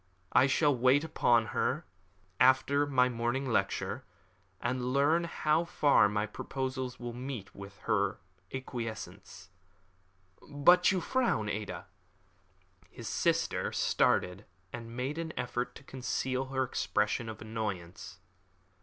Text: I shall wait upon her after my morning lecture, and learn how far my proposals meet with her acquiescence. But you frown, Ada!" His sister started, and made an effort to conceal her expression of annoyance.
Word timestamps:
I 0.31 0.47
shall 0.47 0.75
wait 0.75 1.03
upon 1.03 1.45
her 1.53 1.85
after 2.39 2.87
my 2.87 3.07
morning 3.07 3.47
lecture, 3.47 4.03
and 4.59 4.91
learn 4.93 5.25
how 5.25 5.63
far 5.63 6.09
my 6.09 6.25
proposals 6.25 6.99
meet 6.99 7.53
with 7.53 7.77
her 7.81 8.17
acquiescence. 8.51 9.51
But 10.49 10.91
you 10.91 11.01
frown, 11.01 11.49
Ada!" 11.49 11.85
His 12.89 13.07
sister 13.07 13.71
started, 13.71 14.45
and 14.73 14.97
made 14.97 15.19
an 15.19 15.33
effort 15.37 15.75
to 15.75 15.83
conceal 15.83 16.45
her 16.45 16.63
expression 16.63 17.29
of 17.29 17.39
annoyance. 17.39 18.17